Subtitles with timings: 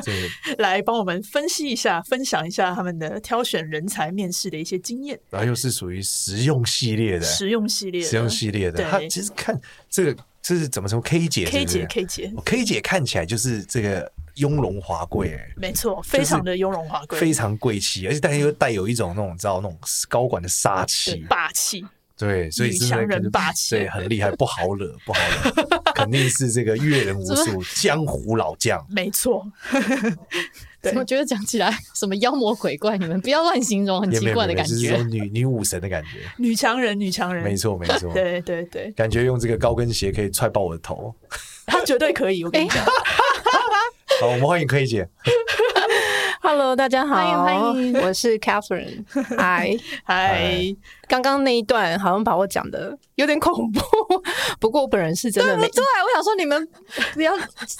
[0.58, 5.18] 来帮我们分析一下、分享一下他们的挑选人才、面试的一些经验。
[5.30, 8.82] 然后又是属于实用系列的，实用系列，实用系列的。
[8.84, 21.84] 他其实看这个，这是怎么说？K 姐，K 姐，K 姐，K 姐看起来就是这个雍容华贵，哎，没错，非常的雍容华贵，非常贵气，而且但又带有一种那种，知道那种高管的杀气、霸气。
[22.14, 28.84] 对，所以女强人霸气，对，很厉害，不好惹，不好惹， 肯定是这个阅人无 数江湖老将。
[28.90, 29.46] 没错，
[30.82, 41.14] 对，我觉得讲起来 什么妖魔鬼怪，你们不要乱形容，很奇怪的感觉，就是说女女武神的感觉，女强人，女强人，没错，没错，对对对，感觉用这个高跟鞋可以踹爆我的头，
[41.66, 42.84] 他绝对可以，我跟你讲。
[44.20, 45.08] 好，我们欢迎柯以姐。
[46.40, 49.04] Hello，大家好，欢迎欢迎，我是 Catherine。
[49.36, 50.74] 嗨嗨，
[51.12, 53.80] 刚刚那一段好像把我讲的有点恐怖，
[54.58, 55.68] 不过我本人是真的没。
[55.68, 56.66] 对，我想说你们
[57.12, 57.34] 不要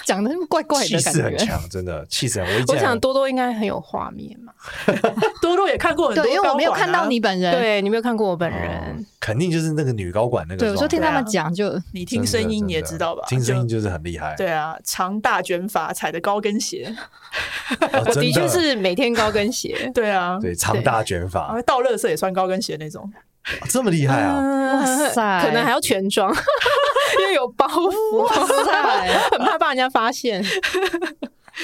[0.04, 2.64] 讲的那么怪怪的感觉，气势很强，真的气势很。
[2.68, 4.52] 我想多多应该很有画面嘛，
[5.40, 10.58] 多多也看过很多，对，因为我没有看到你本人，对，你没有看过我本人，肯定就是那个女高管那个。
[10.58, 14.34] 对，我说听他们讲，就你听声音你也知道吧，听声音就是很厉害。
[14.36, 16.94] 对啊，长大卷发，踩的高跟鞋，
[18.06, 19.90] 我的确是每天高跟鞋。
[19.94, 23.10] 对啊，对，长大卷发，倒垃圾也穿高跟鞋那种。
[23.68, 24.36] 这么厉害啊！
[24.36, 26.32] 哇塞，可能还要全装，
[27.20, 28.32] 因为有包袱，哇
[28.64, 30.42] 塞， 很怕把人家发现。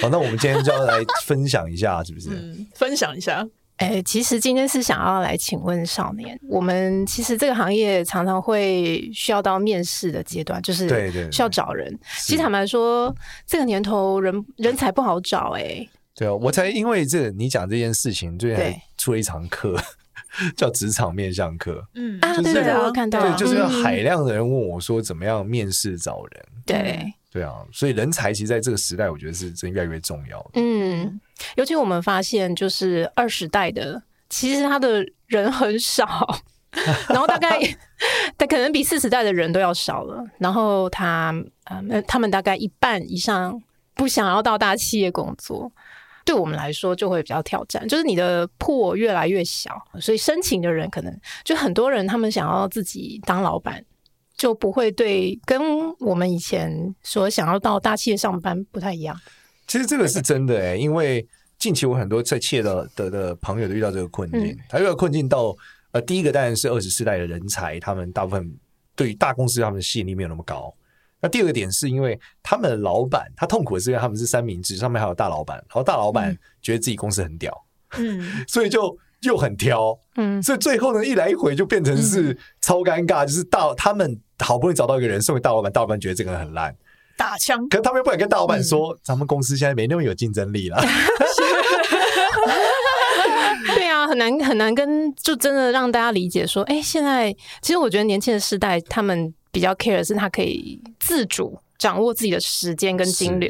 [0.02, 2.30] 好，那我们今天就要来分享一下，是不是？
[2.30, 3.46] 嗯，分享一下。
[3.76, 11.96] 哎、欸，其实今天是想要来请问少年，我们其实这个行业常常会需要到面试的阶段，就是对对，需要找人。
[12.18, 13.14] 其实坦白说，
[13.46, 15.88] 这个年头人人才不好找、欸，哎。
[16.16, 19.80] 对啊，我才因为这你讲这件事情，最近还出了一堂课。
[20.56, 26.44] 叫职场面向课，嗯啊，对对，我看到，对，就是海量的人问我说，怎么样面试找人？
[26.64, 30.50] 对，对啊，所以人才其实在这个时代，我觉得是真越来越重要的。
[30.54, 31.20] 嗯，
[31.56, 36.40] 尤其我们发现，就是二十代的，其实他的人很少，
[37.08, 37.58] 然后大概
[38.36, 41.34] 他可能比四十代的人都要少了，然后他，
[41.64, 43.60] 嗯，他们大概一半以上
[43.94, 45.72] 不想要到大企业工作。
[46.28, 53.82] 对我们来说就会比较挑战，就是你的破越来越小，所以申请的人可能就很多人，他们想要自己当老板，
[54.36, 55.58] 就不会对跟
[56.00, 59.18] 我们以前所想要到大企业上班不太一样。
[59.66, 61.26] 其实这个是真的哎，因为
[61.58, 65.56] 近期我很多在企业的的的朋友都遇到这个困境，嗯、他遇到困境到
[65.92, 68.54] 呃，第一个当然是二十世代的人才，他们大部分
[68.94, 70.74] 对于大公司他们的吸引力没有那么高。
[71.20, 77.52] 那第二个点是因为他们的老板他痛苦的是因为他们是三明治，上面还有大老板，然后大老板觉得自己公司很屌，
[77.96, 82.36] 嗯，所以就又很挑，嗯，所以最后呢一来一回就变成是。
[82.60, 86.76] 超尴尬，就是大他们好不容易找到一个人送给大老板，大老板觉得这个人很烂，
[87.16, 90.78] 打枪，可是他们又不敢跟大老板说，嗯、咱们公司现在没那么有竞争力了，
[93.74, 99.32] 对啊，很难很难跟就真的让大家理解说，哎、欸，现在其实我觉得年轻的世代他们。
[99.50, 103.48] 比较 care 的是他可以自主掌握自己的时间跟金流，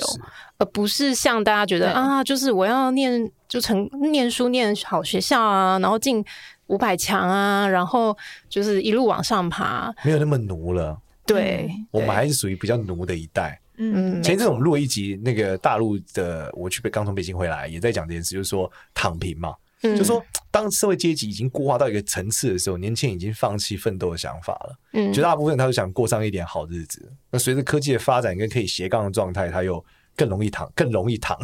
[0.59, 6.25] 而不是像大家觉得啊，就是我要念就成念书念好学校啊，然后进
[6.67, 8.17] 五百强啊，然后
[8.49, 10.99] 就是一路往上爬，没有那么奴了。
[11.27, 13.61] 对，我们还是属于比较奴的一代。
[13.77, 19.55] 嗯，前一阵我们录一集那个大陆的，我去北刚从北京回来，也在讲这件事，就是说躺平嘛。
[19.83, 24.79] 嗯、就说，当社会阶级已经固化到一个层次的时候，年轻人已经放弃奋斗的想法了。
[24.93, 27.13] 嗯，绝大部分他都想过上一点好日子。
[27.31, 29.85] 那随着科技的发展跟可以斜杠的状态，他又
[30.17, 31.39] 更容易躺， 更容易躺，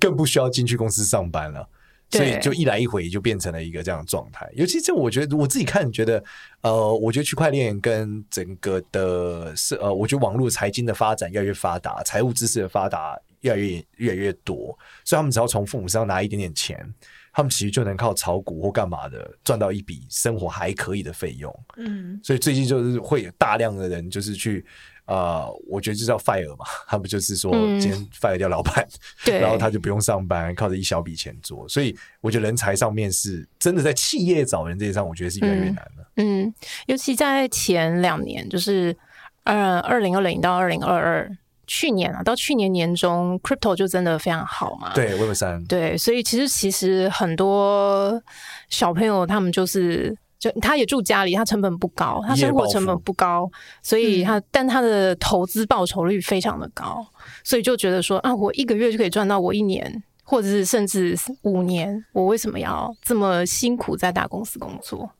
[0.00, 1.68] 更不需要进去公司上班了。
[2.08, 4.48] 所以就一来一回就变成了一个这样的状态。
[4.54, 6.22] 尤其这，我觉得我自己看觉得，
[6.60, 16.94] 呃，我觉得区块链跟整个的是呃，我觉得网络财经的发展越来越发达，财务知识的发达越来越越来越多，所以他们只要从父母身上拿一点点钱。
[17.36, 24.64] 他们其实就能靠炒股或干嘛的赚到一笔生活还可以的费用，嗯，所以最近就是会有大量的人就是去，
[25.04, 28.88] 呃，我觉得就叫 fire 嘛， 他们就是说今天 fire 掉老板，
[29.22, 36.50] 对，然后他就不用上班，靠着一小笔钱做，所以我觉得人才上面是真的在企业找人这一上，我觉得是越来越难了，嗯，
[36.86, 38.96] 尤其在前两年，就是
[39.44, 41.36] 呃二零二零到二零二二。
[41.66, 44.92] 去年啊，到去年年中，crypto 就真的非常好嘛。
[44.94, 45.64] 对，Web 三。
[45.64, 48.22] 对，所以其实其实很多
[48.68, 53.50] 小朋友他们就是就他也住家里，他成本不高，他生活成本不高，
[53.82, 57.04] 所以他、嗯、但他的投资报酬率非常的高，
[57.42, 65.10] 所以就觉得说啊，我一个月就可以赚到我一年，或者是甚至五年，我为什么要这么辛苦在大公司工作？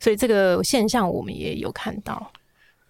[0.00, 2.32] 所以这个现象我们也有看到。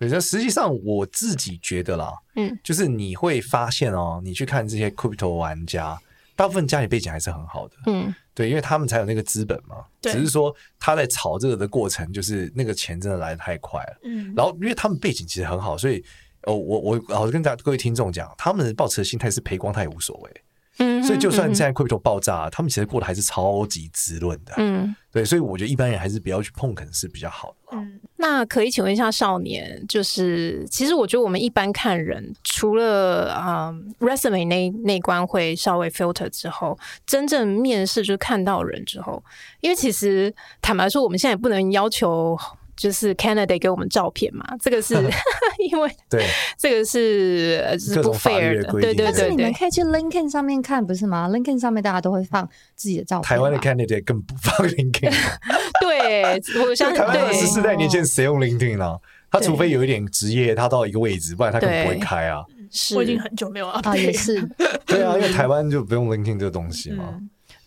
[0.08, 5.98] 对，那实际上我自己觉得啦，嗯，就是你会发现哦，你去看这些 crypto 玩家，
[6.36, 8.14] 大部分家里背景还是很好的，嗯。
[8.36, 9.76] 对，因为他们才有那个资本嘛。
[10.02, 14.00] 只是说他在炒这个的过程，就是那个钱真的来的太快了。
[14.02, 16.04] 嗯，然后因为他们背景其实很好，所以
[16.42, 20.30] 哦，我我我跟大家各位听众讲，他们的抱持的心态是赔光他也无所谓。
[20.78, 24.52] 嗯，所以就算现在 crypto 爆炸，他们其实过得还是超级滋润的。
[24.56, 27.76] 嗯，对，所以我觉得一般人还是不要去碰，可能是比较好的。
[27.76, 39.22] 嗯，那可以请问一下少年，就是其实我觉得我们一般看人，除了啊、嗯、resume 那那关会稍微 filter 之后，真正面试就是看到人之后，
[39.60, 42.36] 因为其实坦白说，我们现在也不能要求。
[42.76, 44.94] 就是 candidate 给我们照片嘛，这个是
[45.70, 46.26] 因为对，
[46.58, 49.04] 这个是是不 fair 的，对对对。
[49.06, 53.28] 但是你们可以去 LinkedIn 上面看，不是吗？LinkedIn 上面大家都会放自己的照片。
[53.28, 55.14] 台湾的 candidate 更不放 LinkedIn。
[55.80, 56.22] 对，
[56.62, 58.98] 我相信台湾的十四代年轻人谁用 LinkedIn 呢？
[59.30, 62.44] 他除非有一点职业，他到一个位置，不然他根本不会开啊。
[62.70, 64.40] 是我已经很久没有啊，也是。
[64.86, 67.20] 对啊，因为台湾就不用 LinkedIn 这个东西嘛。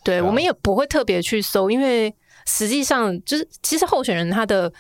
[0.04, 2.14] 对，我们也不会特别去搜，因为。
[2.48, 4.72] 实际上，就是其实候选人他的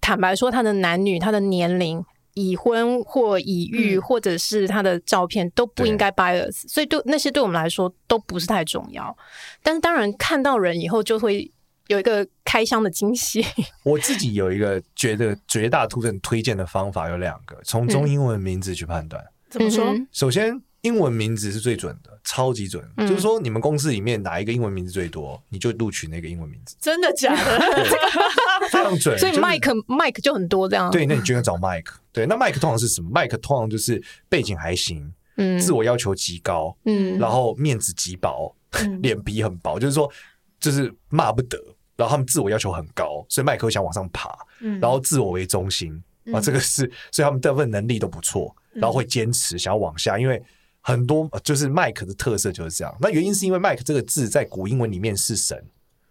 [0.00, 2.02] 坦白说，他的男女、他的年龄、
[2.32, 9.14] 已婚或已育，或者是他的照片都不应该 bias，所以对那些对我们来说都不是太重要。
[9.62, 11.52] 但是当然看到人以后，就会
[11.88, 13.44] 有一个开箱的惊喜。
[13.84, 19.22] 我自己有一个觉得绝大部分推荐的方法有两个，从中英文名字去判断。
[19.50, 19.94] 怎么说？
[20.10, 20.62] 首先。
[20.82, 22.82] 英文名字是最准的，超级准。
[22.96, 26.74] 嗯、就是说，你们公司里面哪一个英文名字最多，你就录取那个英文名字。
[26.80, 27.84] 真的假的？
[28.70, 29.18] 非常准。
[29.18, 30.90] 所以 Mike Mike 就很多这样。
[30.90, 31.92] 对，那你就要找 Mike。
[32.12, 38.54] 对，那 Mike 通常是什么？Mike 通常就是背景还行，嗯，自我要求极高，嗯，然后面子极薄，
[39.02, 40.10] 脸、嗯、 皮很薄，就是说
[40.58, 41.58] 就是骂不得。
[41.96, 46.02] 然后他们自我要求很高，所以麦克会想往上爬，嗯，然后自我为中心
[46.32, 50.42] 啊，这个是，所以他们大部分能力都不错，然后会坚持想要往下，因为。
[50.80, 55.64] 很多就是 Mike 的特色就是这样，那原因是因为 Mike 这个字在古英文里面是神，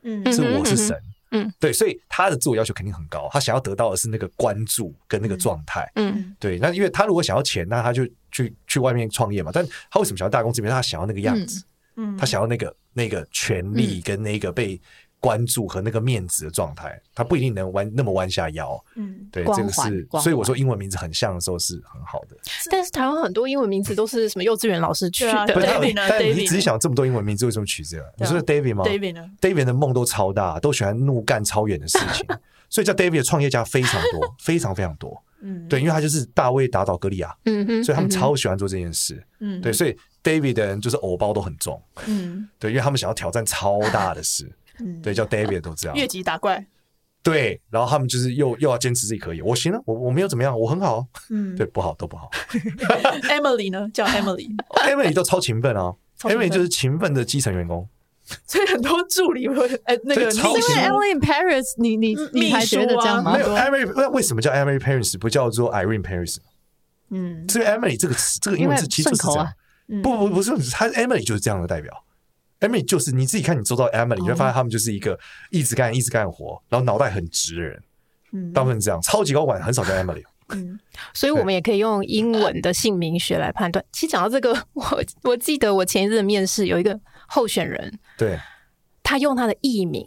[0.03, 0.97] 嗯，是我是神，
[1.31, 10.61] 嗯，对，所以他的自我要求肯定很高，他想要得到的是那个关注跟那个状态，嗯，对，那因为他如果想要钱，那他就去去外面创业嘛，但他为什么想要大公司？
[10.61, 11.63] 因为他想要那个样子，
[11.95, 14.79] 嗯，他想要那个那个权利跟那个被。
[15.19, 18.81] 关注和那个面子的状态，他不一定能弯那么弯下腰。
[18.95, 22.37] 嗯，对，这个是，所以我说英文名字很像的时候是很好的。
[22.71, 25.31] 但是台湾很多英文名字都是什么幼稚园老师取的。
[25.31, 26.07] David 呢？
[26.09, 28.13] 但你仔细想，这么多英文名字为什么取这个？
[28.17, 32.25] 你说是 David 吗？David 呢？David 的梦都超大，都喜欢怒干超远的事情，
[32.69, 35.21] 所以叫 David 的创业家非常多， 非常非常多。
[35.41, 39.21] 嗯，对，因为他就是大卫打倒歌利亚，嗯哼，所以他们超喜欢做这件事。
[39.39, 41.81] 嗯，对，所以 David 的人就是偶包都很重。
[42.07, 44.51] 嗯，对，因为他们想要挑战超大的事。
[44.79, 46.65] 嗯，对，叫 David 都这样， 越级打怪。
[47.21, 51.05] 对，然后他们就是又又要坚持自己可以，我行了，我我没有怎么样，我很好。
[51.29, 52.29] 嗯，对，不好都不好。
[53.29, 53.89] Emily 呢？
[53.93, 57.87] 叫 Emily，Emily 都超勤奋啊，Emily 就是勤奋的基层员工。
[58.45, 63.33] 所以很多助理会哎，那个是因为 Emily in Paris，你你你还觉得这样吗？
[63.33, 66.37] 没有 Emily，为什么叫 Emily Paris 不叫做 Irene Paris？
[67.09, 69.51] 嗯，是因为 Emily 这个词，这个英文字其实是这样。
[70.03, 71.91] 不不不是，他 Emily 就是这样的代表。
[72.59, 75.17] Emily 就是你自己看，你周遭 Emily，你会发现他们就是一个
[75.49, 77.83] 一直干、一直干活，然后脑袋很直的人。
[78.31, 80.23] 嗯，大部分这样，超级高管很少叫 Emily。
[80.49, 80.79] 嗯，
[81.13, 83.83] 所以我们也可以用英文的姓名学来判断。
[83.91, 88.37] 其实讲到这个，我我记得我前一阵面试有一个候选人，对，
[89.03, 90.05] 他用他的艺名，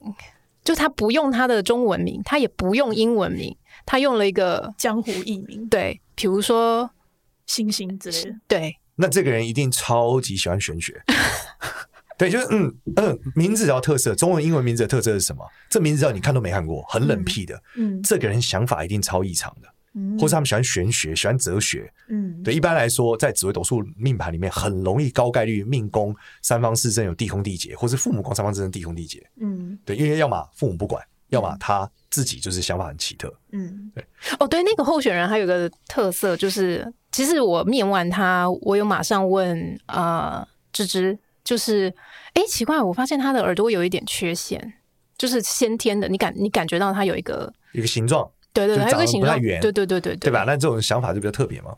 [0.65, 3.57] 就他不用他的中文名，他也不用英文名，
[3.87, 6.91] 他用了一个江湖艺名，对，比如说
[7.47, 8.37] 星星之类的。
[8.49, 11.01] 对，那这个人一定超级喜欢玄学。
[12.23, 15.45] 对，就是嗯嗯，名字要特色，中文、英文名字的特色是什么？
[15.69, 17.61] 这名字只要你看都没看过，很冷僻的。
[17.77, 21.93] 嗯，嗯，这个人想法一定超异常的，嗯，或是他们喜欢玄学，喜欢哲学。
[22.09, 29.29] 嗯，对，一般来说，在紫微斗数命盘里面，很容易高概率命宫三方四正有地空地劫，或是父母宫三方四正地空地劫。
[29.41, 33.35] 嗯，对，因为要么父母不管，要么他自己就是想法很奇特。
[33.51, 34.07] 嗯，对。
[34.39, 41.19] 哦，对，那个候选人还有个特色，就是其实我面完他，我有马上问呃芝芝。
[41.45, 41.93] 就是，
[42.35, 44.75] 哎，奇怪，我发现他的耳朵有一点缺陷，
[45.19, 46.09] 就是先天的。
[46.09, 50.45] 你感你感觉到他有一个一个形状，对对，对，还有一个形状，不太圆，对对对对，对吧？
[50.47, 51.77] 那这种想法就比较特别嘛，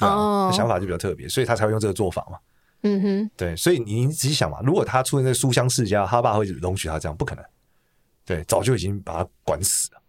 [0.00, 2.38] 哦，想法就比较特别，所以他才会用这个做法嘛。
[2.82, 7.16] 嗯哼，对，所以你仔细想嘛，如果他出现在书香世家，他爸会容许他这样？
[7.16, 7.44] 不可能，
[8.24, 10.00] 对，早就已经把他管死了。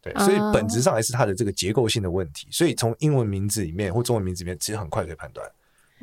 [0.00, 2.46] 对，所以本质上还是他的这个结构性的问题。
[2.50, 5.46] 所以从英文名字里面或中文名字里面，其实很快可以判断。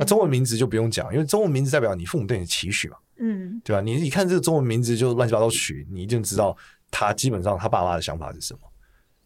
[0.01, 3.81] 那中文名字就不用讲，因为中文名字代表你父母对你的期许嘛，嗯，对吧？
[3.81, 6.58] 你一看这个中文名字就乱七八糟取，你一定知道
[6.89, 8.60] 他基本上他爸妈的想法是什么。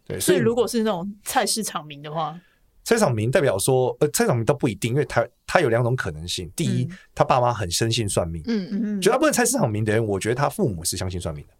[0.03, 2.37] 对，所以，如果是那种菜市场名的话，
[2.83, 6.51] 菜市场名代表说，呃，菜市场名倒不一定，因为他他有两种可能性。
[6.57, 11.53] 第一，嗯、他爸妈很深信算命，嗯嗯嗯，绝大部分菜市场名的人，我觉得他父母是相信算命的。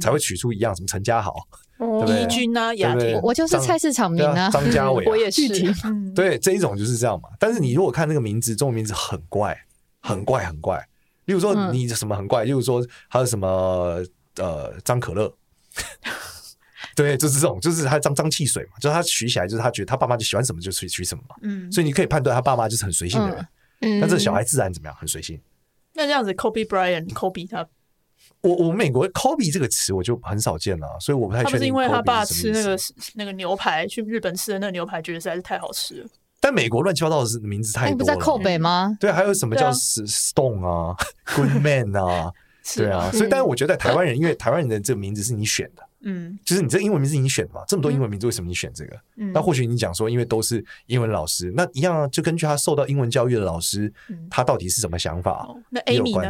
[0.00, 1.34] 才会取出一样什么陈家豪、
[2.06, 5.48] 怡君啊、雅婷，我就是菜市场名啊，张家伟， 我也是。
[6.14, 7.28] 对，这一种就是这样嘛。
[7.38, 9.58] 但是你如果看那个名字，中文名字很怪，
[10.00, 10.78] 很怪，很怪。
[11.24, 14.02] 例如说你什么很怪，例如说还有什么
[14.36, 15.32] 呃张可乐，
[16.94, 21.36] 对，就是这种，就是他张张汽水嘛，就是他取起来就是他觉得他爸妈就喜欢什么就取取什么嘛。
[21.42, 23.48] 嗯，所以你可以判断他爸妈就是很随性的人。
[23.80, 25.40] 嗯，但这小孩自然怎么样，很随性。
[25.94, 27.66] 那这样子，Kobe Bryant，Kobe 他。
[28.42, 31.52] 我我美国 Kobe 这个词我就很少见了，所以我不太确定。
[31.52, 32.76] 他是因为他爸吃那个
[33.14, 36.08] 那个牛排，去日本吃的那个牛排，觉得实在是太好吃了。
[36.40, 37.92] 但美国乱七八糟的名字太多了。
[37.92, 38.96] 你不在扣北吗？
[38.98, 40.96] 对，还有什么叫 Stone 啊
[41.36, 42.32] ，Good Man 啊，
[42.76, 43.08] 对啊。
[43.12, 49.00] 所以，但是我觉得台湾人，因为台湾人的这个名字是你选的，嗯，就是你这英文名字你选的嘛，这么多英文名字，为什么你选这个？
[49.32, 53.92] 那或许你讲说，因为都是英文老师，那一样啊，就根据他受到英文教育的老师，
[54.28, 55.48] 他到底是什么想法？
[55.70, 56.28] 那 Amy 呢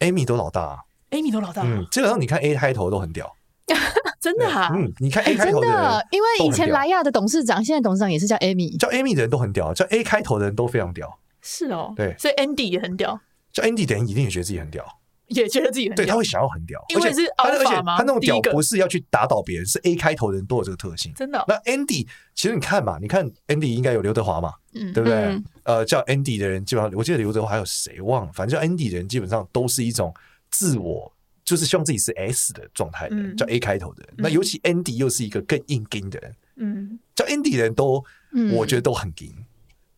[0.00, 0.84] ？Amy，Amy 都老大。
[1.10, 3.32] Amy 都老大，嗯，基本上你看 A 开头都很屌，
[4.20, 13.20] 真的哈，嗯，你看 A 开头真的，因为以前莱亚的董事长，现在董事长也是叫 Amy，叫 Amy 的人都很屌，叫 A 开头的人都非常屌，是哦，对，所以 Andy 也很屌，
[13.52, 14.84] 叫 Andy 的人一定也觉得自己很屌，
[15.34, 17.74] 也觉得自己很屌，对，他会想要很屌，因为是而且而且？
[17.96, 21.44] 他那种屌不是要去打倒别人，是 A 开头的人都有这个特性，真的。
[21.48, 25.42] 那 Andy 其实你看嘛，你看 Andy 应该有刘德华嘛，嗯，对不对？
[25.64, 30.14] 呃，叫 Andy 的人基本上，我记得刘德华还有谁忘了，反正叫 Andy 的人基本上都是一种
[30.50, 31.10] 自我。
[31.44, 34.14] 就是希望自己是 S 的状态的人，叫 A 开头的人。
[34.16, 38.02] 那尤其 Andy 又是一个更硬钉的人，嗯，叫 Andy 的人都，
[38.50, 39.30] 我觉得都很硬，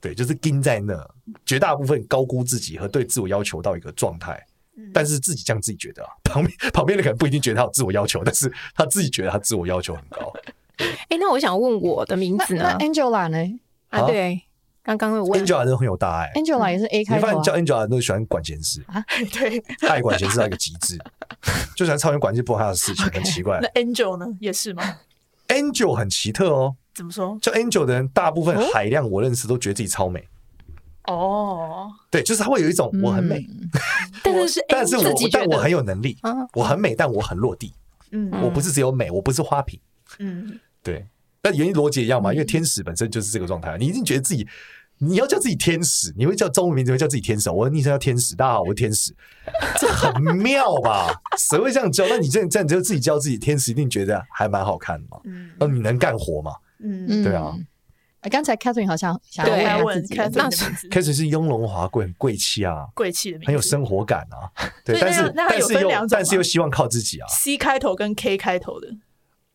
[0.00, 1.08] 对，就是钉在那。
[1.44, 4.44] 绝大部分高估自己和对自我要求到一个状态，
[4.92, 10.32] 但是自己这样自己觉得啊， 旁边旁边的可能不一定觉得他有自我要求，但是他自己觉得他自我要求很高。
[11.08, 13.38] 哎，那我想问我的名字呢？Angela 呢？
[13.90, 14.42] 啊，对。
[14.82, 17.26] 刚刚问 Angela 都很有大爱，Angela 也是 A 开头。
[17.26, 19.04] 你发现叫 Angela 都喜欢管闲事啊？
[19.34, 20.96] 对，爱管闲事到一个极致，
[21.74, 23.58] 就喜欢超人管一些不关他的事情，很奇怪。
[23.60, 24.26] 那 Angel 呢？
[24.38, 24.98] 也是吗
[25.48, 26.76] ？Angel 很奇特哦。
[26.94, 27.36] 怎么说？
[27.42, 30.20] 叫 Angel 的人，大部分海量我认识都觉得自己超美。
[30.20, 30.26] 哦，
[32.10, 33.46] 对，就是他会有一种我很美，
[34.22, 36.18] 但 是但是我但我很有能力，
[36.54, 37.72] 我很美，但我很落地。
[38.10, 39.78] 嗯，我不是只有美，我不是花瓶。
[40.18, 41.06] 嗯，对。
[41.40, 42.32] 但原因逻辑一样嘛？
[42.32, 44.46] 因为天使本身就是这个状态，你一定觉得自己。
[44.98, 47.50] 你要叫自己天使，你会叫中文名字会叫自己天使。
[47.50, 49.14] 我的昵称叫天使，大家好，我是天使，
[49.78, 51.12] 这很妙吧？
[51.36, 52.06] 谁会这样叫？
[52.08, 55.20] 那你这样这样就自己叫自己天使，一定觉得还蛮好看的嘛？
[55.24, 56.52] 嗯，那你能干活吗？
[56.78, 57.54] 嗯，对啊。
[58.28, 64.50] 刚才 Catherine 好像想要问 Catherine 是雍容华贵，很贵气啊， 贵气的名字，很有生活感啊。
[64.84, 67.26] 对，但是但是又但是又希望靠自己啊。
[67.28, 68.88] C 开头跟 K 开头的，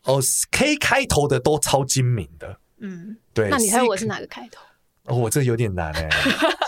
[0.04, 0.20] 哦
[0.51, 2.58] ，K 开头的都超精明的。
[2.80, 3.50] 嗯，对。
[3.50, 4.62] 那你猜我是哪个开头？
[5.06, 6.10] 哦，我这有点难哎，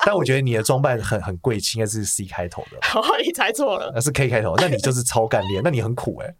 [0.05, 2.77] 但我觉得你的装扮很很贵气，应该是 C 开头的。
[3.00, 6.33] 哦，你猜错了，那是 K 开头，那你就是超干练，那你很苦哎。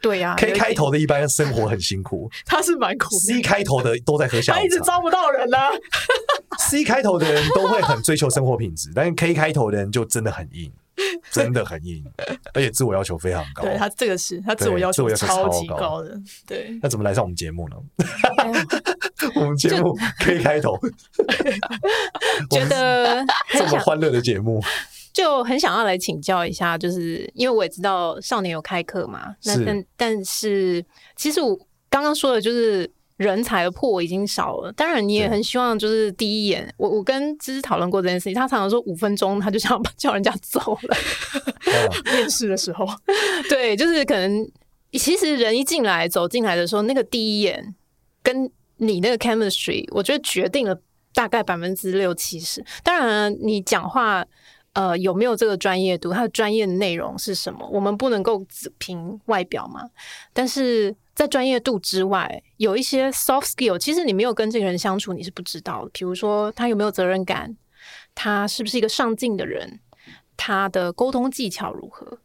[0.00, 3.08] 对呀，K 开头的一般生活很辛苦， 他是蛮苦。
[3.18, 5.58] C 开头的都在喝下午茶，他一直招不到人呢。
[6.68, 10.72] C 开头的人都会很追求生活品质，但是 K 开头的人就真的很硬。
[11.30, 12.02] 真的很硬，
[12.54, 13.64] 而且自我要求非常高。
[13.64, 16.18] 对，他这个是他自我要求超级高的。
[16.46, 17.76] 对，那怎么来上我们节目呢？
[19.34, 20.74] 我们节目 K 开头，
[22.50, 23.22] 觉得
[23.52, 24.58] 这么欢乐的节目，
[25.16, 30.84] 就很想要来请教一下，就是因为我也知道少年有开课嘛，那但但是
[31.16, 31.58] 其实我
[31.88, 32.90] 刚刚说的就是。
[33.16, 40.96] 人才的破已经少了，当然你也很希望就是第一眼，我我跟芝芝讨论过这件事情，他常常说五分钟他就想叫人家走了。
[42.12, 42.86] 面试的时候，
[43.48, 44.46] 对，就是可能
[44.92, 47.74] 其实人一进来走进来的时候，那个第一眼
[48.22, 50.78] 跟你那个 chemistry，我觉得决定了
[51.14, 52.62] 大概百分之六七十。
[52.84, 54.22] 当然你讲话
[54.76, 59.90] 呃有没有这个专业度，他的专业内容是什么，我们不能够只凭外表嘛，
[60.32, 60.94] 但是。
[61.16, 65.90] 在专业度之外，有一些 soft skill，其实你没有跟这个人相处，你是不知道的。
[65.94, 67.56] 比如说，他有没有责任感，
[68.14, 69.80] 他是不是一个上进的人，
[70.36, 72.18] 他的沟通技巧如何？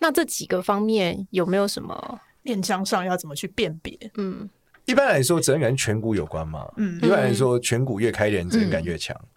[0.00, 3.96] 那这几个方面有没有什么面向上要怎么去辨别？
[4.16, 4.50] 嗯，
[4.86, 6.66] 一般来说，责任感跟颧骨有关嘛。
[6.78, 9.16] 嗯，一般来说，颧骨越开的人，责任感越强。
[9.22, 9.28] 嗯，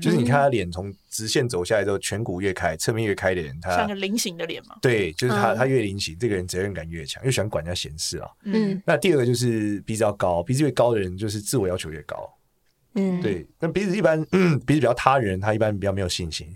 [0.00, 4.76] 就是你看他脸从直线走下来之后，颧骨越开，侧面越开的人，他像个菱形的脸嘛。
[4.80, 8.30] 对，就是他，他越菱形，这个人责任感越强，又喜欢管人家闲事啊。
[8.44, 12.32] 嗯，那第二个就是鼻子要高，鼻子越高的人就是自我要求越高。
[12.94, 13.46] 嗯，对。
[13.58, 16.46] 那鼻子一般，嗯，鼻子比较塌人，他一般比较没有信心。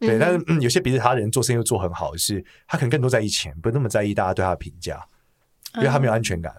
[0.00, 5.00] 对，但是嗯，有些鼻子塌的人做生意又做很好的是，他可能更多在意钱，不那么在意大家对他的评价，
[5.76, 6.52] 因为他没有安全感。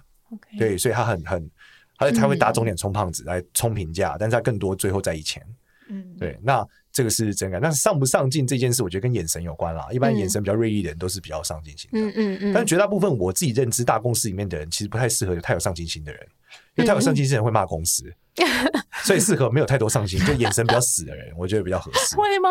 [0.57, 1.51] 对，所以他很很，
[1.97, 5.45] 他他会打肿脸充胖子来充评价，但是他更多最后在意钱。
[5.91, 7.59] 嗯，对，那这个是真感。
[7.61, 9.87] 但是上不上进这件事，我觉得跟眼神有关啦。
[9.91, 11.99] 一般眼神比较锐利的人都是比较上进心的。
[11.99, 12.53] 嗯嗯嗯。
[12.53, 16.21] 但是绝大部分我自己认知大公司里面的人，其实不太适合有太有上进心的人，
[16.75, 18.05] 因为太有上进心的人会骂公司，
[19.03, 22.15] 所以适合没有太多上进，就眼神比较死的人，我觉得比较合适。
[22.17, 22.49] 会吗？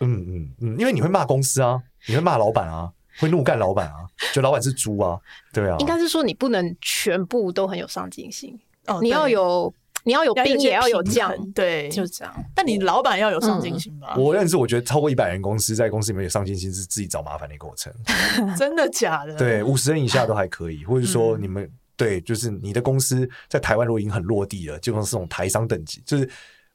[0.00, 5.18] 嗯嗯嗯，因为你会骂公司啊，你会骂老板啊，会怒干老板啊，觉得老板是猪啊，
[5.52, 5.76] 对啊。
[5.78, 9.72] 应该是说你不能全部都很有上进心，哦，你要有。
[10.04, 12.34] 你要有兵也要有将，对，就这样。
[12.54, 14.16] 但你老板要有上进心吧？
[14.16, 17.92] 我认识，我觉得超过一百人公司，在公司里面有上进心是自己找麻烦的过程。
[18.58, 19.36] 真的假的？
[19.36, 26.28] 对，五十人以下都还可以，或者说你们对，就是你的公司在台湾如果已经很落地了，就像是这种台商等级，就是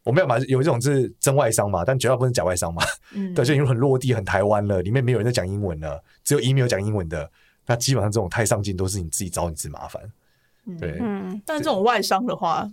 [0.03, 2.81] 我没有嘛，有一种是真外商嘛，但绝大部分是假外商嘛。
[3.11, 7.29] 嗯，对，就已经很落地、很台湾了，里面没有人在讲英文了，只有 email 讲英文的，
[7.65, 10.01] 那基本上这种太上进都是你自己找你自己麻烦。
[10.79, 12.65] 对，嗯，但这种外商的话。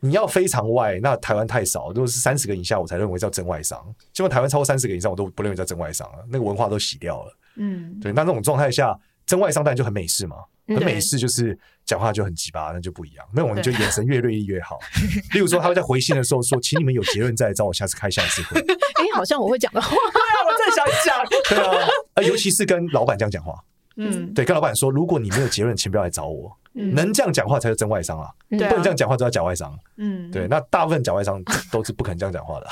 [0.00, 1.88] 你要非常外，那台湾太少。
[1.88, 3.82] 如果是三十个以下，我才认为叫真外商。
[4.12, 6.24] 结果台湾超过三十个以上，我都不认为叫真外商了。
[6.30, 7.36] 那个文化都洗掉了。
[7.56, 8.12] 嗯，对。
[8.12, 10.36] 那那种状态下，真外商当然就很美式嘛。
[10.68, 13.24] 很美式就是讲话就很鸡巴，那就不一样。
[13.32, 14.78] 那我们就眼神越锐利越好。
[15.32, 18.60] 例如说，他会在回信的时候说：“请你们有结论再来找我，下次开下一次会。
[18.98, 21.24] ”哎，好像我会讲的话， 我再想讲。
[21.50, 23.54] 对啊，呃，尤其是跟老板这样讲话。
[23.96, 26.54] 嗯，对，跟老板说：“如果你没有结论，请不要来找我。
[26.72, 28.28] ”能这样讲话才是真外商啊！
[28.50, 29.74] 不能这样讲话，就叫假外商。
[29.96, 32.66] 嗯，对，那大部分假外商都是不可能这样讲话的。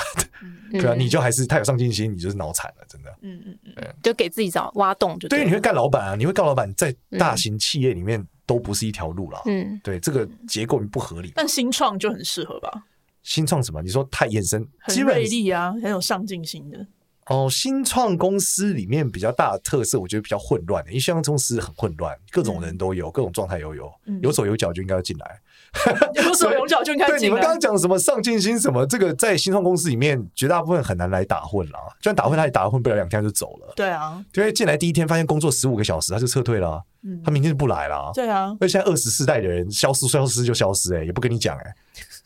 [0.78, 3.10] 对啊，你就还是太有上进心，你就是脑残了，真的。
[3.22, 5.46] 嗯嗯嗯，就给自己找挖洞，就对。
[5.46, 6.14] 你会干老板啊？
[6.14, 9.40] 你会干老板，在大型企业里面都不是一条路了。
[9.46, 11.32] 嗯，对，这个结构不合理。
[11.34, 12.84] 但新创就很适合吧？
[13.22, 13.80] 新创什么？
[13.80, 16.86] 你说太眼神很锐利啊，很有上进心的。
[17.26, 25.40] 哦，新创公司里面比较大的特色，我觉得比较混乱的，因为新创公司很混乱，各种人都有，各种状态都有，有手有脚就应该要进来，
[26.22, 27.18] 有手有脚就应该进来。
[27.18, 33.72] 对，你们刚刚讲什么上进心什么，这个在新创公司里面绝大部分很难来打混了，就算打混，他也打混不了两天就走了。
[33.74, 36.82] 对啊，因为进来第一天发现工作十五个小时，他就撤退了，
[37.24, 38.10] 他明天就不来了。
[38.14, 41.74] 对啊，而现在二十四代的人消失消失就消失，哎，也不跟你讲，哎。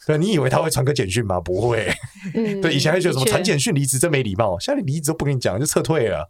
[0.08, 1.38] 对，你以为他会传个简讯吗？
[1.38, 1.86] 不会。
[2.34, 6.26] 嗯、 对，以前还觉得什么传简讯离职真没礼貌，现在离职都不跟你讲就撤退了，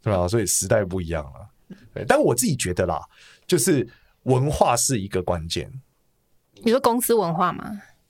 [0.00, 0.28] 对吧？
[0.28, 1.76] 所以时代不一样了。
[1.92, 3.00] 对，但我自己觉得啦，
[3.44, 3.84] 就是
[4.22, 5.68] 文化是一个关键。
[6.62, 7.64] 你说公司文化吗？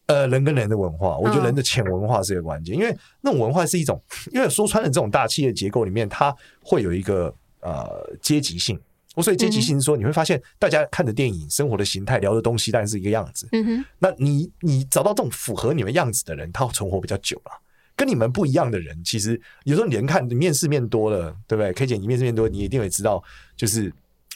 [0.04, 3.98] 呃，人跟人的文化，我觉得人的潜文化是一个关键，哦、因为那种文化是一种，
[4.32, 8.78] 因为说穿了，这种大企业结构里面，它会有一个呃阶级性。
[9.16, 13.48] 我所以阶级性说，你会发现大家看的电影、生活的形态、聊的东西，当然是一个样子。
[13.52, 17.62] 嗯哼，那你你找到这种符合你们样子的人，他会存活比较久了。
[17.96, 23.24] 跟你们不一样的人，其实有时候你人看你面试面多了，对不对？K 姐，你面试面多，你一定会知道，
[23.56, 23.90] 就是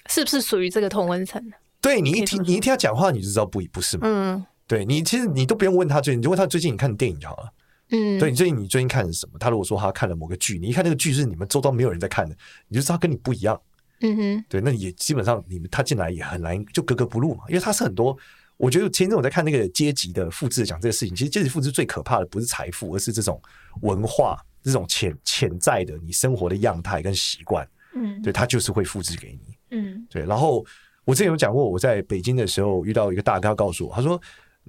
[0.08, 1.44] 是不是属于这个同温层？
[1.82, 4.02] 对，你一听你一听他讲话，你就知道不不是吗？
[4.04, 7.52] 嗯，对你其实你都不用问他最近，你就问他最近你看的电影就好了。
[7.90, 9.38] 嗯，对，你最近你最近看的什么？
[9.38, 12.34] 他如果说他看了某个剧，你一看那个剧是你们周遭没有人在看的，
[12.68, 13.60] 你就知道他跟你不一样。
[14.00, 18.16] 嗯哼，对，那也基本上你们他进来也很难就格格不入嘛，因为他是很多。
[18.56, 23.40] 我觉得前阵我在看那个阶级的复制讲这个事情，其实阶级复制最可怕的不是财富，而是这种
[23.80, 27.66] 文化，这种潜潜在的你生活的样态跟习惯。
[27.94, 29.56] 嗯，对，他就是会复制给你。
[29.70, 30.26] 嗯，对。
[30.26, 30.62] 然后
[31.06, 34.20] 我之前有讲过，我在北京的时候遇到一个大哥，告诉我，他说，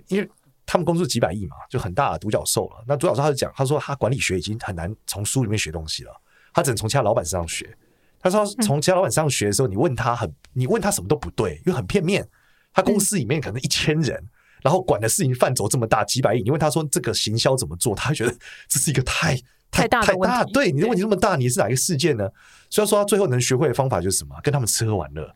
[0.08, 0.30] 因为
[0.65, 2.84] 他们公司几百亿嘛，就很大的独角兽了。
[2.88, 6.13] 那独角兽他就讲，他说他管理学已经很难从书里面学东西了，
[6.54, 7.78] 他只能从其他老板身上学。
[8.22, 12.28] 他说：“从其他老板上学的时候，你问他很，你问他什么都不对，因为很片面。
[12.74, 14.24] 他公司里面可能一千人，
[14.62, 16.42] 然后管的事情范畴这么大，几百亿。
[16.42, 18.34] 你问他说这个行销怎么做，他觉得
[18.68, 19.38] 这是一个太
[19.70, 20.54] 太大的问题。
[20.54, 22.30] 对，你的问题这么大，你是哪一个事件呢？
[22.70, 24.36] 所以说他最后能学会的方法就是什么？
[24.42, 25.36] 跟他们吃喝玩乐。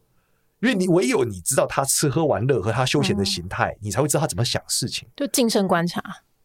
[0.62, 5.08] 因为你唯有你知道他吃喝玩乐和他休闲的形态，你才会知道他怎么想事情。
[5.16, 6.02] 就近身观察，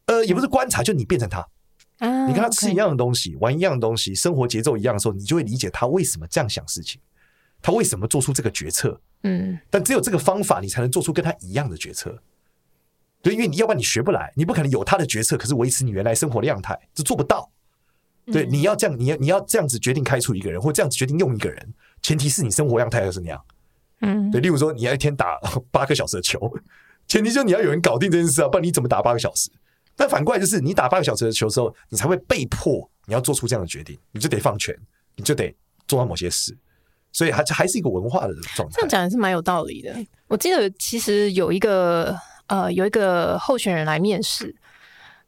[0.07, 1.47] 呃，也不是观察，就你变成他。”
[2.01, 6.99] 你跟他吃一样的东西，玩一样的东西，生活节奏一样的时候，你就会理解他为什么这样想事情，
[7.61, 8.99] 他为什么做出这个决策。
[9.23, 12.17] 嗯，但只有这个方法，你才能做出跟他一样的决策。
[13.21, 17.51] 对，因为你要不然你学不来，你不可能有他的决策，可是维持你原来生活的样态，这做不到。
[18.31, 23.39] 对，你要这样，你要你要这样子决定开除一个人，或这样子决定用一个人，前提是你生活样态要是那样。
[23.99, 26.51] 嗯，对，例如说你要一天打八个小时的球，
[27.07, 29.51] 前提就是你要有人搞定这件事啊，不然你怎么打八个小时？
[30.01, 34.75] 但反过来就是，你打半个小时的球的时候，你才会被迫你要做出这样的决定，你就得放权，
[35.15, 35.55] 你就得
[35.87, 36.57] 做到某些事，
[37.11, 38.73] 所以还还是一个文化的状态。
[38.73, 39.95] 这样讲也是蛮有道理的。
[40.27, 44.55] 我记得其实有一个呃有一个候选人来面试，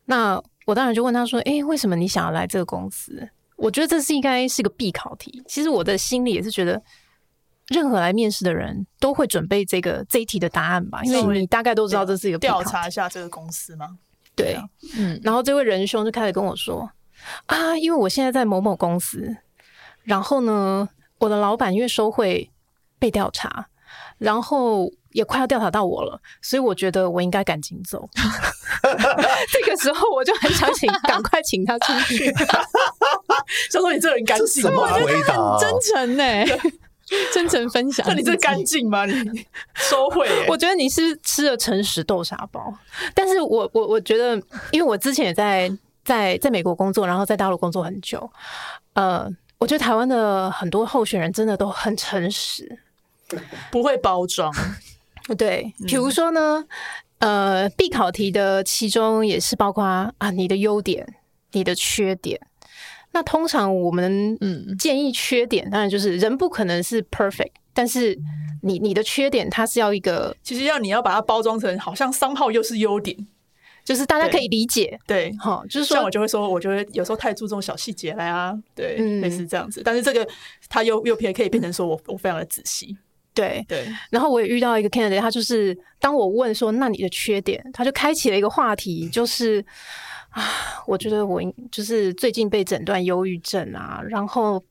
[0.06, 5.44] 那我当然就问他说：“哎、欸，为什么你想要来这个公司？”我觉得这是应该是个必考题。
[5.48, 6.82] 其实我的心里也是觉得，
[7.68, 12.40] 任何来面试的人都会准备这个这一题的答案吧，因为你大概都知道这是一个。
[12.40, 14.00] 调查一下这个公司吗？
[14.36, 14.58] 对，
[14.98, 16.90] 嗯，然后这位仁兄就开始跟我说
[17.46, 19.38] 啊，因为我现在在某某公司，
[20.04, 22.52] 然后呢，我的老板因为收贿
[23.00, 23.68] 被调查，
[24.18, 28.10] 然后也快要调查到我了，所以我觉得我应该赶紧走。
[28.84, 32.34] 这个时候我就很想请，赶快请他出去。
[33.72, 35.58] 就说你这人干净，什么回答？
[35.58, 36.60] 很 真诚呢、欸。
[37.34, 39.06] 真诚分享，那你这干净吗？
[39.06, 39.14] 你
[39.76, 40.46] 收回、欸？
[40.50, 42.74] 我觉得你是吃了诚实豆沙包。
[43.14, 44.36] 但是我我我觉得，
[44.72, 45.72] 因为我之前也在
[46.04, 48.30] 在在美国工作，然后在大陆工作很久。
[48.94, 52.80] 呃，我觉得台湾的很多候选人真的都很诚实，
[53.70, 54.52] 不会包装。
[55.38, 56.66] 对，比如说呢，
[57.20, 61.16] 呃，必考题的其中也是包括啊，你的优点，
[61.52, 62.40] 你的缺点。
[63.14, 68.18] 那通常我们嗯建议缺点，当然就是人不可能是 perfect，但是
[68.64, 73.16] 你你的缺点它是要一个，其实要你要把它包装成好像商号又是优点，
[73.86, 80.28] 就是大家可以理解，对，哈，就是说像我就会说，我觉得有时候太注重小细节了呀，对，嗯、类似这样子，但是这个
[80.68, 82.98] 它又又可以可以变成说我我非常的仔细，
[83.36, 89.64] 对对，然后我也遇到一个 candidate，他就是当我问说那你的缺点，他就开启了一个话题，就是。
[90.34, 91.42] 啊，我觉得我
[91.72, 94.62] 就是最近被诊断忧郁症啊，然后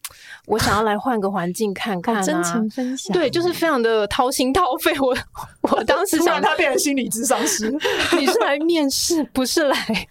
[0.46, 4.92] 我想要来换个环境看看啊，真诚分享，对，就是非常的掏心掏肺。
[4.98, 5.16] 我
[5.62, 7.70] 我当时想他变成心理咨商师，
[8.18, 10.08] 你是来面试，不是来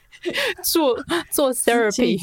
[0.63, 0.95] 做
[1.29, 2.17] 做 therapy，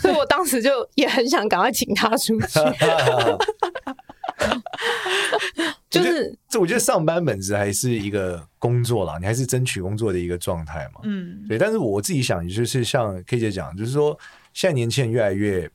[0.00, 2.60] 所以我当时就也很想赶快请他出去。
[5.90, 11.00] 就是，这我觉得上班本质还是一个工作啦，你还是争取工作的一个状态嘛。
[11.04, 11.56] 嗯，对。
[11.56, 14.16] 但是我自己想，就是像 K 姐讲，就是说
[14.52, 15.68] 现在年轻人越来越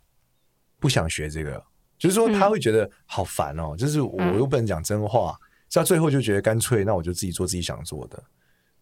[0.80, 1.62] 不想学这个，
[1.98, 3.78] 就是说他会觉得好烦哦、喔。
[3.78, 5.36] 就是我又不能讲真话，
[5.74, 8.24] 到、嗯、最后就觉得干脆，那我就自己做自己想做的，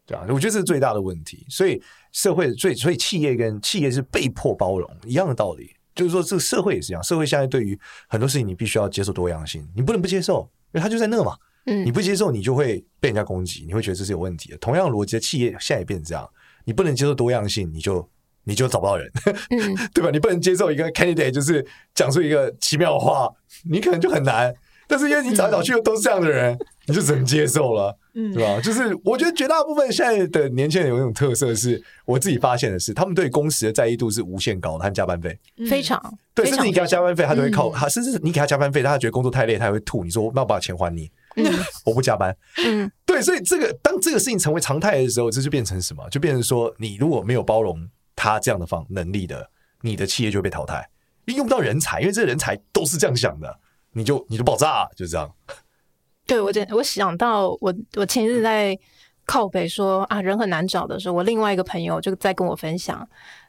[0.04, 1.46] 对啊，我觉得这是最大的问题。
[1.48, 1.82] 所以
[2.12, 5.74] 社会，所以所以企业跟企业是被迫包容一样的道理。
[5.94, 7.02] 就是说，这个社会也是一样。
[7.02, 7.78] 社会现在对于
[8.08, 11.36] 很多事情，你必须要接受多样性，你不能不接受，因为它就在那嘛。
[11.66, 14.58] 嗯，你不接受，你就会被人家攻击，你会觉得这是有问题的。
[14.58, 16.28] 同样逻辑的企业现在也变成这样，
[16.64, 18.08] 你不能接受多样性，你就
[18.44, 19.08] 你就找不到人，
[19.50, 20.10] 嗯、 对吧？
[20.10, 23.28] 你不能接受一个 candidate 就是讲出一个奇妙的话，
[23.70, 24.52] 你可能就很难。
[24.86, 27.96] 但是因为你找来找去都是这样的人，你就只能接受了。
[28.14, 28.60] 嗯，对吧？
[28.60, 35.38] 就是我觉得绝大部分现在的年轻人有一种特色，是我自己发现的是，他们对工时的在意度是无限高的，和加班费。
[35.66, 35.98] 非常
[36.34, 40.04] 对，甚至你给他加班费，他都会靠他，甚至你给他加班费，他觉得工作太累，他还会吐。
[40.04, 41.44] 你说那我把钱还你，嗯，
[41.86, 46.06] 我不加班，嗯，对，所以这个当这个事情成为常态的时候，这就变成什么？
[46.10, 49.48] 就变成说，你如果没有包容他这样的方能力的，
[49.80, 50.86] 你的企业就会被淘汰，
[51.24, 53.58] 因为用不到人才，因为这人才都是这样想的，
[53.92, 55.32] 你就你就爆炸，就这样。
[56.26, 58.78] 对，我我想到我我前日在
[59.26, 63.06] 靠北说啊，人很难找的时候，我另外一个朋友就在跟我分享，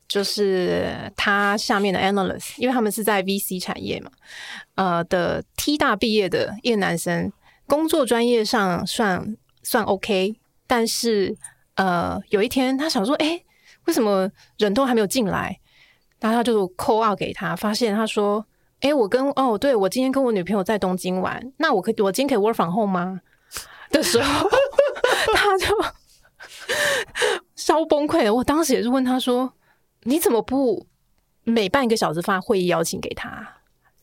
[0.07, 4.11] 就是他下面的 analyst，因为他们是在 VC 产业嘛，
[4.75, 7.31] 呃的 T 大毕业的一个男生，
[7.67, 11.37] 工作专业上算算 OK，但是
[11.75, 13.39] 呃有一天他想说，哎，
[13.85, 15.59] 为什么人都还没有进来？
[16.19, 18.45] 然后他就 call out 给他，发现他说。
[18.83, 23.21] 哎、欸，我跟哦，对，我今天跟我女朋友在东京玩，那我可以，我今天可以 work from home 吗？
[23.89, 24.49] 的时候，
[25.33, 25.67] 他就
[27.55, 28.33] 稍崩溃了。
[28.33, 29.53] 我当时也是问他说
[30.03, 30.85] ：“你怎么不
[31.45, 33.47] 每半个小时发会议邀请给他，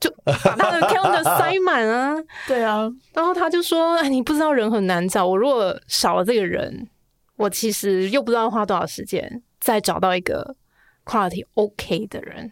[0.01, 2.16] 就把他的 calendar 塞满啊？
[2.49, 6.88] ”对啊，然后他就说：“哎，你不知道人很难找，我如果少了这个人，
[7.37, 10.57] 我其实又不知道花多少时间再找到一个
[11.05, 12.51] quality OK 的人，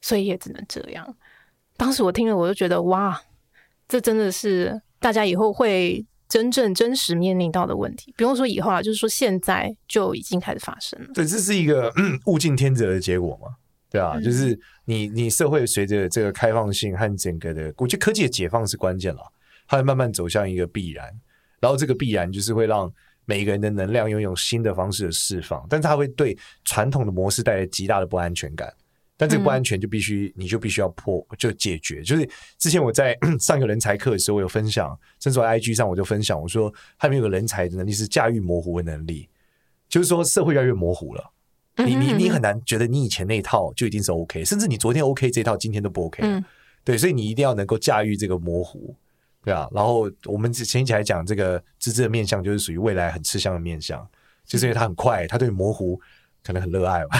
[0.00, 1.14] 所以也只能这样。”
[1.76, 3.20] 当时我听了，我就觉得哇，
[3.88, 8.12] 这真的是大家以后会真正真实面临到的问题。
[8.16, 11.08] 不用说以后啊，就是说现在就已经开始发生了。
[11.14, 11.92] 对，这是一个
[12.26, 13.56] 物竞天择的结果嘛？
[13.88, 19.20] 对啊，嗯、就是你你社会随着这个开放性和整个的，我觉得科技的解放是关键了，
[19.68, 21.08] 它会慢慢走向一个必然。
[21.60, 22.92] 然后这个必然就是会让
[23.24, 28.72] 每一个人的能量拥有新的方式的释放，但是它会对传统的模式带来极大的不安全感。
[29.16, 32.02] 但这个不安全就必须，你就必须要破，就解决。
[32.02, 39.28] 就是之前我在 上一个人才课的时候，我有分享，甚至在 IG 上我就分享，我说他们有个人才的能力是驾驭模糊的能力，
[39.88, 41.32] 就是说社会越来越模糊了，
[41.76, 46.22] 你你你很难觉得你以前那一套就一定是 OK，甚至你昨天 OK 这一套今天都不 OK。
[46.22, 46.44] 嗯，
[46.84, 48.94] 对，所以你一定要能够驾驭这个模糊，
[49.44, 49.68] 对啊。
[49.72, 54.06] 然后我们前一起来讲这个资质的面相，就是属于未来很吃香的面相，
[54.44, 56.00] 就是因为它很快，它对模糊
[56.46, 57.18] 可能很热爱吧。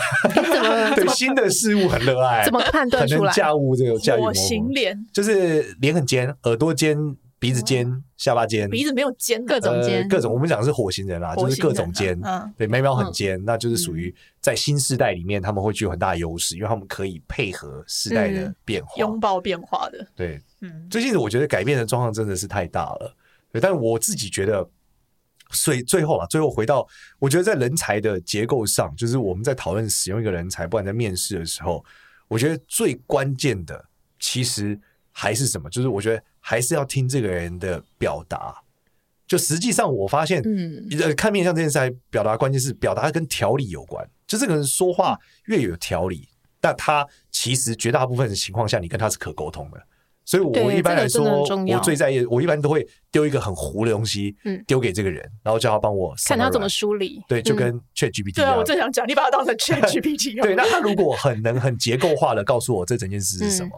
[0.94, 3.32] 对新的事物很热爱，怎么判断出来？
[3.32, 7.16] 驾驭这个驾驭模糊，型脸就是脸很尖，耳朵尖。
[7.38, 10.32] 鼻子尖，下巴尖，鼻子没有尖，各种尖，呃，各种。
[10.32, 12.18] 我们讲的是火星人啦，就是各种尖。
[12.24, 20.04] 嗯，对，眉毛很尖，那就是属于在新时代里面他们会具有很大的优势，因为他们可以配合时代的变化，拥抱变化的。
[20.16, 23.14] 对，嗯，最近我觉得改变的状况真的是太大了。
[23.52, 24.66] 对，但是我自己觉得，
[25.50, 26.86] 所以最后啊，最后回到，
[27.18, 31.84] 我觉得在人才的结构上，就是我们在讨论使用一个人才，不管在面试的时候，
[32.28, 33.84] 我觉得最关键的
[34.18, 34.78] 其实
[35.12, 35.68] 还是什么？
[35.70, 36.22] 就是我觉得。
[36.48, 38.54] 还是要听这个人的表达。
[39.26, 44.08] 就实际上，我发现，嗯，看面相这件事，还表达关键是表达跟条理有关。
[44.28, 46.28] 就这个人说话越有条理，
[46.62, 49.86] 那他其实绝大部分的情况下，你跟他是可沟通的。
[50.26, 57.22] 所以我一般来说，我最在意，我一般都会丢一个很糊的东西，嗯，丢给这个人，然后叫他帮我看他怎么梳理。
[57.26, 58.34] 对，就跟 ChatGPT。
[58.34, 60.42] 对啊，我正想讲，你把它当成 ChatGPT。
[60.42, 63.70] 对，那他如果很能很结构化的告诉我这整件事是什么，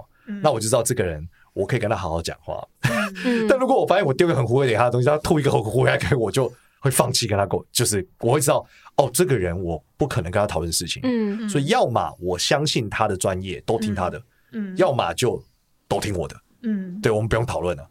[0.43, 1.29] 那我就知道这个人。
[1.55, 2.65] 我可以跟他好好讲话，
[3.49, 7.65] 但如果我发现我丢个很糊给他的东西，他吐一个很糊来给 我，就会放弃跟他沟。
[7.73, 8.65] 就是我会知道，
[8.97, 11.03] 哦，这个人我不可能跟他讨论事情。
[11.03, 15.43] 嗯，所以要么我相信他的专业，都听他的，嗯，要么就
[15.88, 16.37] 都听我的。
[16.62, 17.88] 嗯，对，我们不用讨论了。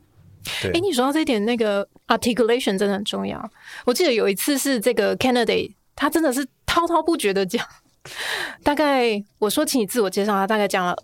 [0.61, 3.49] 对，哎，你说到这一点，那个 articulation 真的很重要。
[3.85, 7.65] 我记得有一次是这个 candidate，他真的是滔滔不绝的讲，
[8.63, 10.95] 大概我说请你自我介绍，他大概讲了。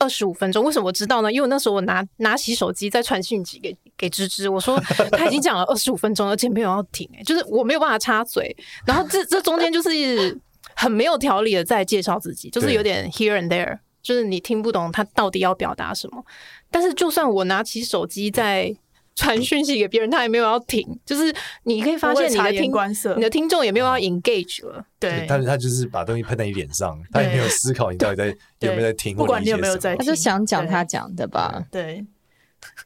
[0.00, 1.32] 二十五分钟，为什么我知道呢？
[1.32, 4.78] 因为那时候我拿拿起手机在传讯息给给芝芝，我说
[5.10, 8.56] 他已经讲了二十五分钟，而且没有要停，欸，就是我没有办法插嘴。
[8.86, 10.40] 然后这这中间就是
[10.76, 13.76] 很没有条理的在介绍自己，就是有点 here and there，
[14.08, 16.24] 就是你听不懂他到底要表达什么。
[16.70, 18.74] 但是就算我拿起手机在。
[19.20, 22.70] 传讯息给别人，他也没有要停，就是你可以发现你的听
[23.16, 25.26] 你的听众也没有要 engage 了，对。
[25.28, 28.26] 但是他就是把东西喷在你脸上，他也没有思考你到底在
[28.60, 32.06] 有没有在听，不管你有没有在听，他就想讲他讲的吧，对。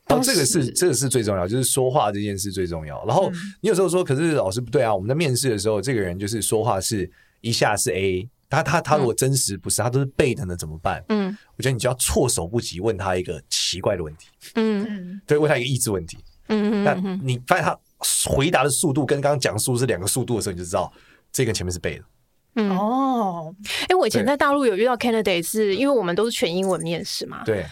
[0.07, 3.05] 哦，这个是这个是最重要，就是说话这件事最重要。
[3.05, 3.31] 然后
[3.61, 7.11] 你有时候说，可是老师不对啊，我们在面试的时候，这个人就是说话是
[7.43, 11.03] 一下是 A，他他他如果真实不是，他都是背的呢，怎么办？
[11.09, 14.27] 嗯，我觉得你就要措手不及，问他一个奇怪的问题。
[14.57, 16.19] 嗯，对，问他一个意志问题。
[16.49, 17.79] 嗯，那你发现他
[18.29, 20.93] 回答的速度跟刚刚讲述是两个速度的时候，你就知道
[21.33, 22.05] 这个前面是背的。
[22.57, 27.65] 嗯哦，哎、欸，我以前在大陆有遇到 candidate，是因为我们都是全英文面试嘛，对，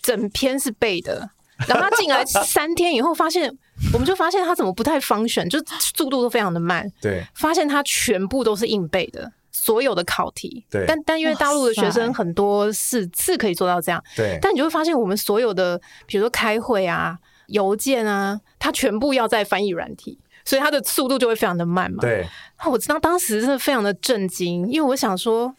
[0.00, 1.28] 整篇是背的。
[1.68, 3.54] 然后他进来三天以后，发现
[3.92, 6.90] 我们就发现他怎么不太 function，就速度都非常的慢。
[7.00, 9.30] 对，发现他全部都是硬背的，
[9.62, 10.64] 所有的考题。
[10.70, 14.02] 对，但但因为大陆的学生很多是是可以做到这样。
[14.16, 17.18] 对，但你就会发现我们所有的，比如说开会啊。
[17.48, 21.98] 邮件啊，它全部要在翻译软体，所以它的速度就会非常的慢嘛。
[22.00, 22.26] 对，
[22.64, 25.54] 我知道当时真的非常的震惊，因为我想说，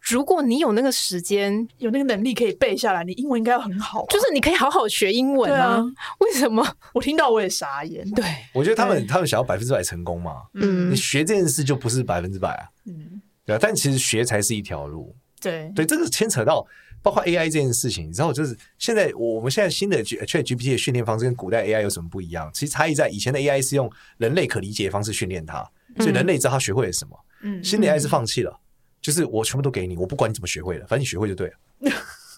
[0.00, 5.76] 如果你有那个时间，有那个能力可以背下来，你英文应该要很好，就是你可以好好学英文啊。
[5.76, 5.84] 啊
[6.18, 6.66] 为什么？
[6.92, 8.04] 我听到我也傻眼。
[8.10, 10.42] 对，我觉得他们他们想要百分之百成功嘛。
[10.54, 12.68] 嗯，你学这件事就不是百分之百啊。
[12.86, 15.14] 嗯，对啊，但其实学才是一条路。
[15.40, 16.66] 对，对，这个牵扯到。
[17.02, 22.50] 包括 AI 这件事情，你知道，就是现在我们现在新的 ChatGPT 的训练方式跟古代 AI 有什么不一样？
[22.52, 27.18] 其实差异在以前的 AI 是用人类可理解的方式训练它，所以人类知道它学会了什么。
[27.40, 28.54] 嗯，新的 AI 是放弃了，
[29.00, 31.54] 就是我全部都给你，我不管你怎么学会了，反正你学会就对了。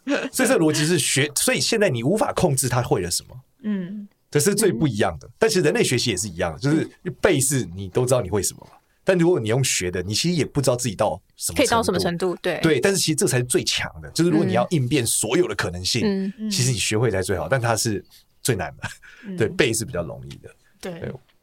[0.30, 3.40] 所以这个逻辑是学，所以现在你无法控制他会了什么。
[3.64, 5.28] 嗯，这是最不一样的。
[5.40, 6.88] 但其实人类学习也是一样的，就是
[7.20, 8.76] 背是你都知道你会什么嘛。
[9.04, 12.78] 但如果你用学的，你其实也不知道自己到什么可以到什么程度，对对。
[12.78, 16.02] 但是其实这才是最强的，就是如果你要应变所有的可能性，
[16.38, 17.48] 嗯、其实你学会才最好。
[17.48, 18.04] 但它是
[18.42, 18.88] 最难的，
[19.26, 20.54] 嗯、对，背是比较容易的。
[20.80, 20.92] 对。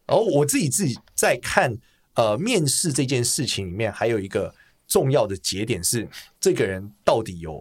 [0.06, 1.76] 然后我自己自己在看
[2.16, 4.54] 呃面试这件事情里面，还有一个
[4.88, 6.08] 重要的节点是，
[6.40, 7.60] 这个人到底有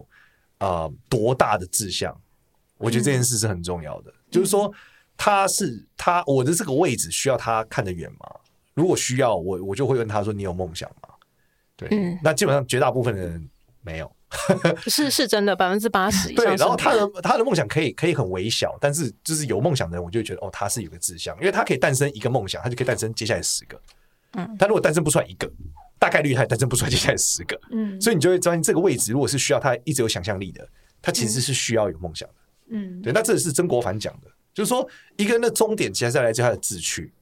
[0.58, 2.18] 啊、呃、多大的志向？
[2.76, 4.10] 我觉得这件事是很重要的。
[4.12, 4.72] 嗯、就是说，
[5.16, 8.30] 他是他我的这个位置需要他看得远吗？
[8.78, 11.08] 如果需要我，我就会问他说：“你有梦想吗？”
[11.76, 13.48] 对，嗯，那基本上绝大部分的人
[13.82, 14.16] 没有，
[14.86, 16.44] 是是真的百分之八十以上。
[16.44, 23.80] 对，然后他的他的梦想可以可以很微小，但是就是有梦想的人，我就会觉得哦，他是有个志向，因为他可以诞生一个梦想，他就可以诞生接下来十个。
[24.32, 25.50] 嗯，但如果诞生不出来一个，
[25.98, 27.58] 大概率他也诞生不出来接下来十个。
[27.70, 30.68] 嗯，所以你就会发现这个位置，如果是需要他一直有想象力的，
[31.00, 32.34] 他其实是需要有梦想的。
[32.70, 34.86] 嗯，对，那这是曾国藩讲的，就是说
[35.16, 37.12] 一个人的终点其实是来自他的志趣。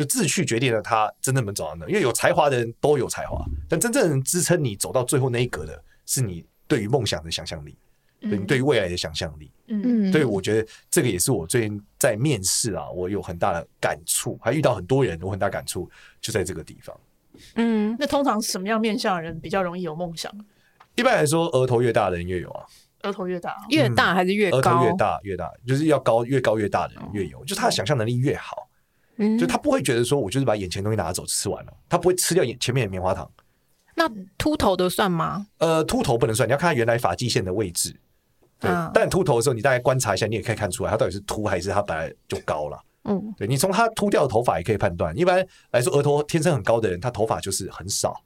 [0.00, 1.86] 就志趣决定了他真正能走到哪。
[1.86, 7.76] 因为有才华的人都有才华，但真正能支撑你走到最后那一格的，是你对于梦想的想象力，
[8.18, 9.52] 对你对于未来的想象力。
[9.66, 15.86] 嗯，所以我觉得这个也是我最近在面试啊，我有很大的感触，还遇到很多人，我很大感触
[16.18, 16.98] 就在这个地方。
[17.56, 20.32] 嗯，那通常什么样面向的人比较容易有梦想？
[20.94, 22.64] 一般来说，额头越大的人越有啊。
[23.02, 24.56] 额头越大，越大还是越高？
[24.56, 28.69] 额头越大越大，就是要高，越高越大的人越有，就是他的想象能力越好。
[29.20, 33.30] 嗯，就他不会觉得说，我就是把眼前东西拿走吃完了，他不会吃掉眼前面的棉花糖。
[33.94, 35.46] 那秃头的算吗？
[35.58, 37.94] 呃，秃头不能算，你要看他原来发际线的位置。
[38.58, 42.82] 对，但秃头的时候，你大概观察一下，你也可以看出来，他到底是秃还是他本来就高了。
[43.04, 45.16] 嗯，对，你从他秃掉的头发也可以判断。
[45.18, 48.18] 一般来说，额头天生很高的人，他头发就是很少、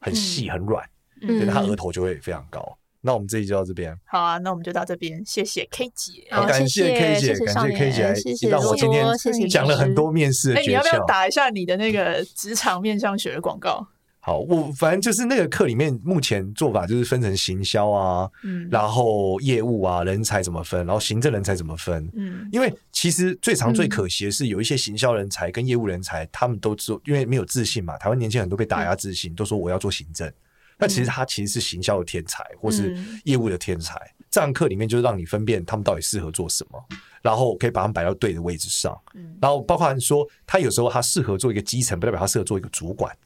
[0.00, 0.84] 很细、很软，
[1.20, 2.76] 所以他额头就会非常高。
[3.04, 9.04] 那我们这一集就到这边，好啊，那我们就到这边，谢谢 K 姐，好，感谢 K 姐，感谢 K 姐，让我今天
[9.48, 10.62] 讲了很多面试的诀窍。
[10.62, 13.84] 哎，你要不要打一下你的那个职场面向学的广告？
[14.24, 30.32] 好，我反正就是那个课里面，目前做法就是分成行销啊，嗯，然后业务啊，人才怎么分，然后行政人才怎么分，嗯，因为其实最常最可惜的是，有一些行销人才跟业务人才，他们都做，因为没有自信嘛，台湾年轻人都被打压自信，都说我要做行政。
[30.82, 33.94] 那其实他其实是行销的天才，或是业务的天才。
[34.18, 36.84] 嗯、这堂课里面就是让你分辨他们到底适合做什么，
[37.22, 39.00] 然后可以把他们摆到对的位置上。
[39.14, 43.16] 嗯、然后包括说，他有时候他适合做一个基层，不代表他适合做一个主管。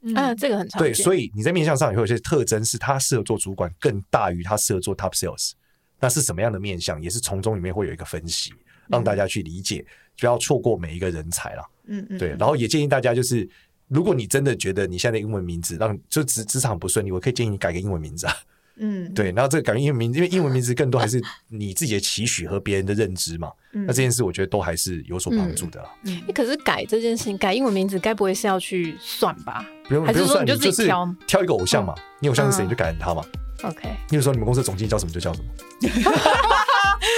[0.00, 0.92] 嗯，这个很常见。
[0.92, 5.52] 对，所以你在面向上也会有些特征，是他适合做主管，更大于他适合做 top sales。
[6.00, 7.00] 那是什么样的面向？
[7.00, 8.52] 也是从中里面会有一个分析，
[8.88, 9.86] 让大家去理解，
[10.18, 11.70] 不要错过每一个人才了。
[11.86, 12.30] 嗯嗯，对。
[12.30, 13.48] 然后也建议大家就是。
[13.88, 18.34] 如果你真的觉得你现在的英文名字让就职职场不顺利，我可以建议你改个英文名字啊。
[18.78, 21.18] 嗯，对，然后这个改个英文名字，因为英文名字更多还是
[21.48, 23.50] 你自己的期许和别人的认知嘛。
[23.72, 25.82] 嗯、那这件事我觉得都还是有所帮助的。
[26.04, 29.64] 嗯，可是改这件事情，改英文名字，该不会是要去算吧？
[29.88, 31.94] 不用，不用算，你就自己挑，挑一个偶像嘛。
[31.96, 33.24] 嗯、你偶像是谁，你就改成他嘛。
[33.62, 33.88] OK。
[34.10, 35.48] 你有时候你们公司的总经理叫什么就叫什么。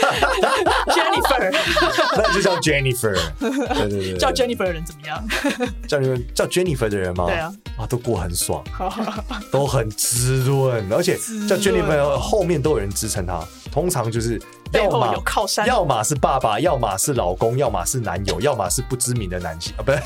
[0.89, 1.53] Jennifer，
[2.17, 3.15] 那就叫 Jennifer。
[3.39, 5.25] 对对对，叫 Jennifer 的人怎么样？
[5.87, 7.27] 叫你们叫 Jennifer 的人吗？
[7.27, 8.63] 对啊，啊，都过很爽，
[9.51, 11.17] 都很滋润，而且
[11.49, 13.41] 叫 Jennifer 后面都有人支撑他。
[13.71, 14.41] 通常就是
[14.73, 20.01] 要么有靠山，要么是爸爸，要么是老公，要么是男友，要么是不知名的男性啊，不是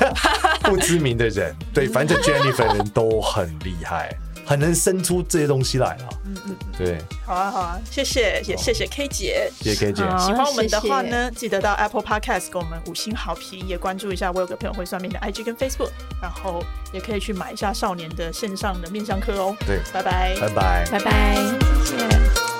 [0.69, 1.55] 不知名的人。
[1.73, 4.15] 对，反正 Jennifer 的人都很厉害。
[4.45, 15.89] 很能生出这些东西来啊，嗯嗯，对，好啊好啊，谢谢也谢谢 K 姐，谢谢 K 姐，喜欢我们的话呢，记得到 Apple Podcast 给我们五星好评，也关注一下我有个朋友会算命的 IG 跟 Facebook，
[16.21, 21.35] 然后也可以去买一下少年的线上的面相课哦，对，拜拜，拜拜，拜拜，
[21.85, 22.52] 谢谢。